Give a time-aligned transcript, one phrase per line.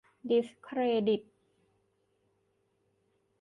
[0.29, 1.21] ดิสเครดิต